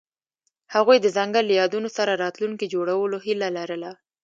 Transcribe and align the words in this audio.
هغوی 0.73 0.97
د 1.01 1.07
ځنګل 1.17 1.43
له 1.47 1.53
یادونو 1.61 1.89
سره 1.97 2.19
راتلونکی 2.23 2.71
جوړولو 2.73 3.17
هیله 3.25 3.47
لرله. 3.57 3.91